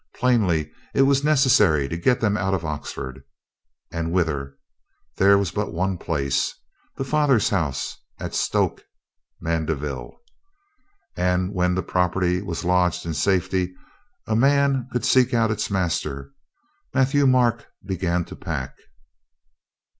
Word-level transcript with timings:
Plainly 0.15 0.71
it 0.95 1.03
was 1.03 1.23
necessary 1.23 1.87
to 1.87 1.95
get 1.95 2.19
them 2.21 2.35
out 2.35 2.55
of 2.55 2.65
Oxford. 2.65 3.23
And 3.91 4.11
whither? 4.11 4.57
There 5.17 5.37
was 5.37 5.51
but 5.51 5.75
one 5.75 5.99
place— 5.99 6.55
the 6.97 7.03
father's 7.05 7.49
house 7.51 8.01
at 8.19 8.33
Stoke 8.33 8.81
Mandeville. 9.39 10.17
And 11.15 11.53
when 11.53 11.75
the 11.75 11.83
prop 11.83 12.15
erty 12.15 12.41
was 12.43 12.65
lodged 12.65 13.05
in 13.05 13.13
safety, 13.13 13.75
a 14.25 14.35
man 14.35 14.89
could 14.91 15.05
seek 15.05 15.35
out 15.35 15.51
its 15.51 15.69
master. 15.69 16.33
Matthieu 16.95 17.27
Marc 17.27 17.67
began 17.85 18.25
to 18.25 18.35
pack. 18.35 18.73